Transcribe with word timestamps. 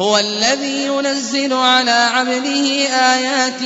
هو 0.00 0.18
الذي 0.18 0.86
ينزل 0.86 1.52
على 1.52 1.90
عبده 1.90 2.88
آيات 2.88 3.60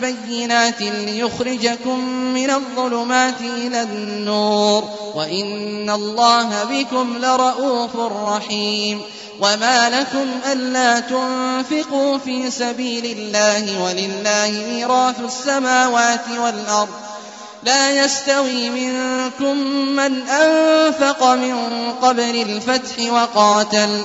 بينات 0.00 0.80
ليخرجكم 0.80 2.00
من 2.08 2.50
الظلمات 2.50 3.40
إلى 3.40 3.82
النور. 3.82 4.84
وإن 5.14 5.90
الله 5.90 6.64
بكم 6.64 7.18
لرءوف 7.18 7.96
رحيم. 8.26 9.02
وما 9.40 9.90
لكم 9.90 10.26
ألا 10.52 11.00
تنفقوا 11.00 12.18
في 12.18 12.50
سبيل 12.50 13.04
الله 13.18 13.82
ولله 13.82 14.64
ميراث 14.70 15.20
السماوات 15.20 16.24
والأرض. 16.38 16.88
لا 17.62 18.04
يستوي 18.04 18.70
منكم 18.70 19.56
من 19.96 20.28
أنفق 20.28 21.24
من 21.24 21.54
قبل 22.02 22.40
الفتح 22.40 23.12
وقاتل. 23.12 24.04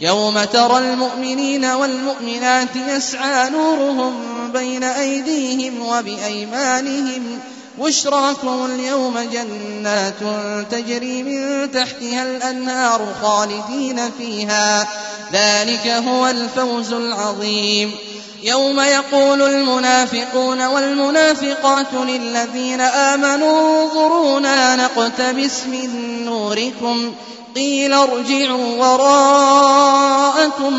يوم 0.00 0.44
ترى 0.44 0.78
المؤمنين 0.78 1.64
والمؤمنات 1.64 2.76
يسعى 2.88 3.50
نورهم 3.50 4.14
بين 4.52 4.84
أيديهم 4.84 5.86
وبأيمانهم 5.86 7.38
بشراكم 7.78 8.68
اليوم 8.74 9.18
جنات 9.32 10.14
تجري 10.70 11.22
من 11.22 11.70
تحتها 11.72 12.22
الأنهار 12.22 13.06
خالدين 13.22 14.10
فيها. 14.18 14.88
ذلك 15.32 15.86
هو 15.86 16.26
الفوز 16.26 16.92
العظيم. 16.92 17.94
يوم 18.42 18.80
يقول 18.80 19.42
المنافقون 19.42 20.66
والمنافقات 20.66 21.94
للذين 21.94 22.80
آمنوا 22.80 23.82
انظرونا 23.82 24.76
نقتبس 24.76 25.66
من 25.66 26.24
نوركم. 26.24 27.14
قيل 27.56 27.92
ارجعوا 27.92 28.76
وراءكم 28.86 30.08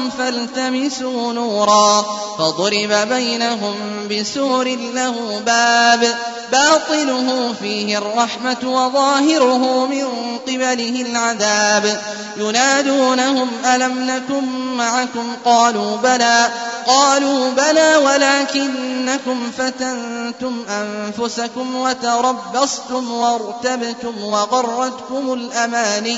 فالتمسوا 0.10 1.34
نورا 1.34 2.06
فضرب 2.38 3.08
بينهم 3.10 3.76
بسور 4.12 4.68
له 4.94 5.42
باب 5.46 6.16
باطنه 6.52 7.54
فيه 7.62 7.98
الرحمة 7.98 8.58
وظاهره 8.64 9.88
من 9.88 10.08
قبله 10.48 11.02
العذاب 11.02 12.02
ينادونهم 12.38 13.50
ألم 13.66 14.00
نكن 14.00 14.44
معكم 14.78 15.34
قالوا 15.46 15.98
بلى 15.98 16.48
قالوا 16.88 17.52
بلى 17.52 17.96
ولكنكم 17.96 19.52
فتنتم 19.58 20.66
أنفسكم 20.70 21.76
وتربصتم 21.76 23.12
وارتبتم 23.12 24.24
وغرتكم 24.24 25.34
الأماني 25.34 26.18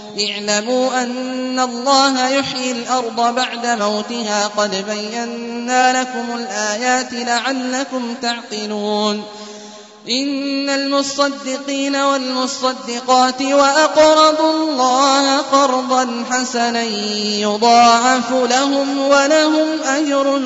اعلموا 0.19 1.03
أن 1.03 1.59
الله 1.59 2.29
يحيي 2.29 2.71
الأرض 2.71 3.35
بعد 3.35 3.65
موتها 3.65 4.47
قد 4.47 4.85
بينا 4.89 6.01
لكم 6.01 6.37
الآيات 6.37 7.13
لعلكم 7.13 8.15
تعقلون 8.21 9.23
إن 10.09 10.69
المصدقين 10.69 11.95
والمصدقات 11.95 13.41
وأقرضوا 13.41 14.53
الله 14.53 15.37
قرضا 15.37 16.23
حسنا 16.31 16.83
يضاعف 17.39 18.31
لهم 18.31 18.97
ولهم 18.97 19.67
أجر 19.85 20.41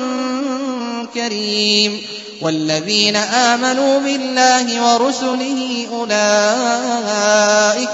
كريم 1.14 2.02
والذين 2.42 3.16
آمنوا 3.16 4.00
بالله 4.00 4.94
ورسله 4.94 5.86
أولئك 5.92 7.45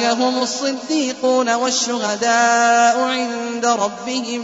هم 0.04 0.42
الصديقون 0.42 1.54
والشهداء 1.54 3.00
عند 3.00 3.66
ربهم 3.66 4.42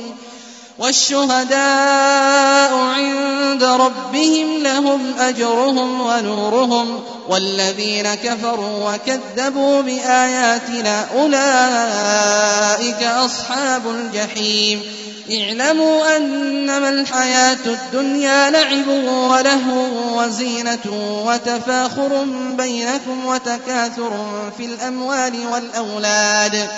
والشهداء 0.79 2.75
عند 2.75 3.65
ربهم 3.65 4.63
لهم 4.63 5.15
أجرهم 5.19 6.01
ونورهم 6.01 7.03
والذين 7.29 8.15
كفروا 8.15 8.91
وكذبوا 8.91 9.83
بآياتنا 9.83 11.07
أولئك 11.15 13.03
أصحاب 13.03 13.83
الجحيم 13.91 14.83
اعلموا 15.31 16.17
أنما 16.17 16.89
الحياة 16.89 17.59
الدنيا 17.67 18.51
لعب 18.51 18.89
ولهو 19.07 20.21
وزينة 20.21 21.23
وتفاخر 21.27 22.25
بينكم 22.59 23.27
وتكاثر 23.27 24.13
في 24.59 24.65
الأموال 24.65 25.47
والأولاد. 25.53 26.69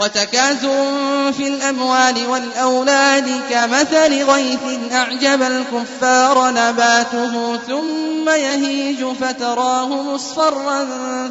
وتكاثر 0.00 1.32
في 1.32 1.48
الأموال 1.48 2.26
والأولاد 2.28 3.40
كمثل 3.50 4.24
غيث 4.24 4.92
أعجب 4.92 5.42
الكفار 5.42 6.50
نباته 6.50 7.56
ثم 7.56 8.28
يهيج 8.28 9.04
فتراه 9.04 9.86
مصفرا 9.86 10.86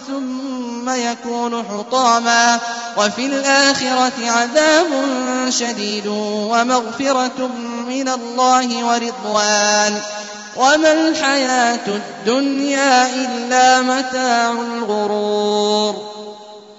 ثم 0.08 0.90
يكون 0.90 1.64
حطاما 1.66 2.60
وفي 2.98 3.26
الآخرة 3.26 4.32
عذاب 4.32 4.88
شديد 5.50 6.08
ومغفرة 6.08 7.50
من 7.88 8.10
الله 8.10 8.86
ورضوان 8.86 10.00
وما 10.56 10.92
الحياة 10.92 11.88
الدنيا 11.88 13.08
إلا 13.16 13.82
متاع 13.82 14.52
الغرور 14.52 16.09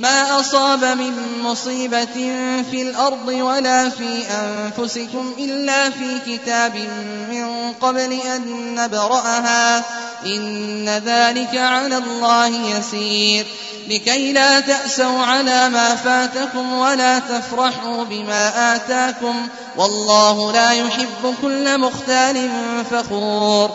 ما 0.00 0.40
أصاب 0.40 0.84
من 0.84 1.42
مصيبة 1.42 2.34
في 2.70 2.82
الأرض 2.82 3.28
ولا 3.28 3.88
في 3.88 4.22
أنفسكم 4.30 5.34
إلا 5.38 5.90
في 5.90 6.18
كتاب 6.26 6.74
من 7.30 7.72
قبل 7.72 8.12
أن 8.12 8.74
نبرأها. 8.74 9.84
إن 10.26 10.88
ذلك 10.88 11.56
على 11.56 11.96
الله 11.96 12.46
يسير. 12.46 13.46
لكي 13.88 14.32
لا 14.32 14.60
تأسوا 14.60 15.18
على 15.18 15.68
ما 15.68 15.94
فاتكم 15.94 16.72
ولا 16.72 17.18
تفرحوا 17.18 18.04
بما 18.04 18.74
آتاكم. 18.76 19.48
والله 19.76 20.52
لا 20.52 20.70
يحب 20.70 21.34
كل 21.42 21.78
مختال 21.78 22.50
فخور. 22.90 23.70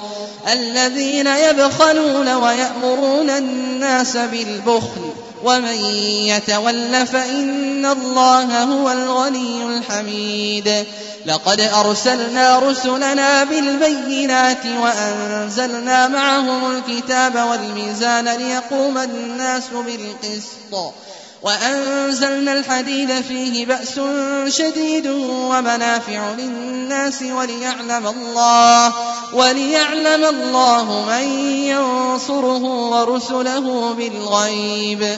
الذين 0.52 1.28
يبخلون 1.28 2.34
ويأمرون 2.34 3.30
الناس 3.30 4.18
بالبخل 4.18 5.25
ومن 5.46 5.78
يتول 6.26 7.08
فإن 7.08 7.86
الله 7.86 8.64
هو 8.64 8.92
الغني 8.92 9.66
الحميد. 9.66 10.86
لقد 11.26 11.62
أرسلنا 11.62 12.60
رسلنا 12.60 13.44
بالبينات 13.44 14.66
وأنزلنا 14.66 16.08
معهم 16.08 16.72
الكتاب 16.72 17.36
والميزان 17.36 18.30
ليقوم 18.30 18.98
الناس 18.98 19.64
بالقسط. 19.74 20.94
وأنزلنا 21.42 22.54
الحديد 22.54 23.22
فيه 23.22 23.66
بأس 23.66 24.00
شديد 24.48 25.08
ومنافع 25.08 26.32
للناس 26.38 27.22
وليعلم 27.22 28.08
الله 28.08 28.94
وليعلم 29.34 30.26
الله 30.26 31.06
من 31.10 31.24
ينصره 31.50 32.64
ورسله 32.64 33.94
بالغيب. 33.94 35.18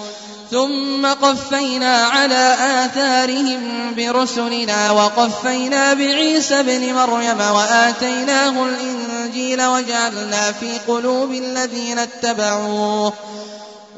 ثم 0.51 1.05
قفينا 1.05 1.95
على 1.95 2.55
آثارهم 2.59 3.93
برسلنا 3.97 4.91
وقفينا 4.91 5.93
بعيسى 5.93 6.59
ابن 6.59 6.93
مريم 6.93 7.41
وآتيناه 7.55 8.65
الإنجيل 8.65 9.65
وجعلنا 9.65 10.51
في 10.51 10.77
قلوب 10.87 11.31
الذين 11.31 11.99
اتبعوه 11.99 13.13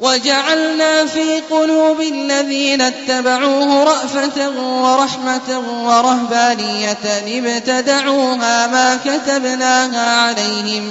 وجعلنا 0.00 1.06
في 1.06 1.40
قلوب 1.40 2.00
الذين 2.00 2.80
اتبعوه 2.80 3.84
رأفة 3.84 4.50
ورحمة 4.58 5.62
ورهبانية 5.84 6.98
ابتدعوها 7.26 8.66
ما 8.66 8.98
كتبناها 9.04 10.20
عليهم 10.20 10.90